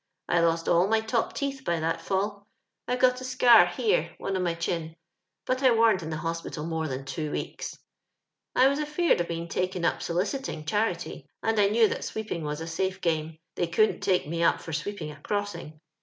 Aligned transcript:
I 0.27 0.39
lost 0.39 0.67
all 0.67 0.87
my 0.87 0.99
top 1.01 1.33
teeth 1.33 1.63
by 1.63 1.79
that 1.79 2.01
fall. 2.01 2.47
I've 2.87 2.97
got 2.97 3.21
a 3.21 3.23
scar 3.23 3.67
here, 3.67 4.15
one 4.17 4.35
on 4.35 4.41
my 4.41 4.55
chin; 4.55 4.95
but 5.45 5.61
I 5.61 5.69
wam't 5.69 6.01
in 6.01 6.09
the 6.09 6.17
hospital 6.17 6.65
more 6.65 6.87
than 6.87 7.05
two 7.05 7.29
weeks. 7.29 7.77
I 8.55 8.67
was 8.67 8.79
afeard 8.79 9.21
of 9.21 9.27
being 9.27 9.47
taken 9.47 9.85
up 9.85 9.99
solicitin' 10.01 10.65
charity, 10.65 11.29
and 11.43 11.59
I 11.59 11.67
knew 11.67 11.87
that 11.87 12.03
sweeping 12.03 12.43
was 12.43 12.61
a 12.61 12.65
safe 12.67 12.99
game; 12.99 13.37
they 13.53 13.67
couldn't 13.67 13.99
take 13.99 14.25
me 14.27 14.41
up 14.43 14.59
for 14.59 14.73
sweeping 14.73 15.11
a 15.11 15.21
crossing. 15.21 15.79